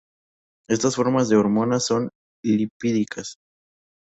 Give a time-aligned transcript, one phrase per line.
[0.67, 2.09] Estas formas de hormonas son
[2.43, 3.35] lipídicas.